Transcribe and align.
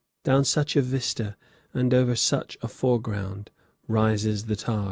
Down 0.23 0.45
such 0.45 0.75
a 0.75 0.81
vista, 0.81 1.37
and 1.75 1.93
over 1.93 2.15
such 2.15 2.57
a 2.63 2.67
foreground, 2.67 3.51
rises 3.87 4.45
the 4.45 4.55
Taj." 4.55 4.79